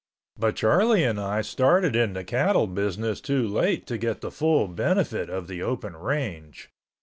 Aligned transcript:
But 0.35 0.55
Charlie 0.55 1.03
and 1.03 1.19
I 1.19 1.41
started 1.43 1.95
in 1.95 2.13
the 2.13 2.23
cattle 2.23 2.65
business 2.65 3.21
too 3.21 3.47
late 3.47 3.85
to 3.85 3.99
get 3.99 4.21
the 4.21 4.31
full 4.31 4.67
benefit 4.67 5.29
of 5.29 5.47
the 5.47 5.61
open 5.61 5.95
range. 5.95 6.71